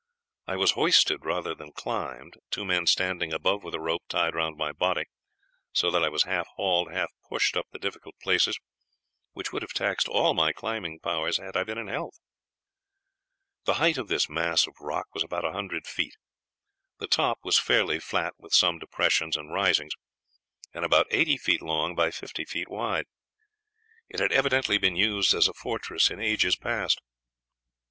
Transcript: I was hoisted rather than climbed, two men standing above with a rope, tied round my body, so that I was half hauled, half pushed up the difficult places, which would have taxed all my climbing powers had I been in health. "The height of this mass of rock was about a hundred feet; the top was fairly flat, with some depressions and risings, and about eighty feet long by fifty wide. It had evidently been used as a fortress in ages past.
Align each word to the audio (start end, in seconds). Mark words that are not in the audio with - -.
I 0.47 0.55
was 0.55 0.71
hoisted 0.71 1.23
rather 1.25 1.53
than 1.53 1.73
climbed, 1.73 2.33
two 2.49 2.65
men 2.65 2.87
standing 2.87 3.31
above 3.31 3.63
with 3.63 3.75
a 3.75 3.79
rope, 3.79 4.01
tied 4.09 4.33
round 4.33 4.57
my 4.57 4.71
body, 4.71 5.03
so 5.73 5.91
that 5.91 6.03
I 6.03 6.09
was 6.09 6.23
half 6.23 6.47
hauled, 6.55 6.91
half 6.91 7.11
pushed 7.29 7.55
up 7.55 7.67
the 7.69 7.77
difficult 7.77 8.15
places, 8.19 8.59
which 9.33 9.51
would 9.53 9.61
have 9.61 9.73
taxed 9.73 10.07
all 10.07 10.33
my 10.33 10.53
climbing 10.53 10.99
powers 11.01 11.37
had 11.37 11.55
I 11.55 11.63
been 11.63 11.77
in 11.77 11.85
health. 11.87 12.19
"The 13.65 13.75
height 13.75 13.99
of 13.99 14.07
this 14.07 14.27
mass 14.27 14.65
of 14.65 14.73
rock 14.81 15.05
was 15.13 15.21
about 15.23 15.45
a 15.45 15.51
hundred 15.53 15.85
feet; 15.85 16.15
the 16.97 17.05
top 17.05 17.37
was 17.43 17.59
fairly 17.59 17.99
flat, 17.99 18.33
with 18.39 18.53
some 18.53 18.79
depressions 18.79 19.37
and 19.37 19.53
risings, 19.53 19.93
and 20.73 20.83
about 20.83 21.05
eighty 21.11 21.37
feet 21.37 21.61
long 21.61 21.93
by 21.93 22.09
fifty 22.09 22.43
wide. 22.67 23.05
It 24.09 24.19
had 24.19 24.31
evidently 24.31 24.79
been 24.79 24.95
used 24.95 25.35
as 25.35 25.47
a 25.47 25.53
fortress 25.53 26.09
in 26.09 26.19
ages 26.19 26.55
past. 26.55 26.99